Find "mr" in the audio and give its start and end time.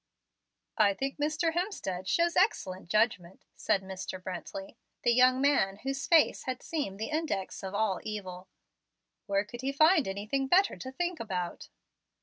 1.19-1.53, 3.83-4.19